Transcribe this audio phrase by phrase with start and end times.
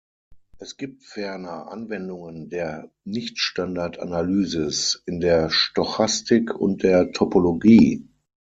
[0.57, 8.07] Es gibt ferner Anwendungen der Nichtstandardanalysis in der Stochastik und der Topologie.